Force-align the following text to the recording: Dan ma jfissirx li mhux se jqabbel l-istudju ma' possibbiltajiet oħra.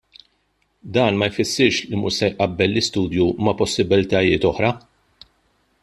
Dan 0.93 1.13
ma 1.19 1.27
jfissirx 1.33 1.75
li 1.89 1.95
mhux 1.99 2.15
se 2.19 2.27
jqabbel 2.31 2.71
l-istudju 2.73 3.27
ma' 3.43 3.57
possibbiltajiet 3.61 4.49
oħra. 4.53 4.69